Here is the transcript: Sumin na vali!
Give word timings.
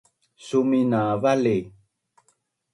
Sumin 0.45 0.87
na 0.91 1.01
vali! 1.21 1.57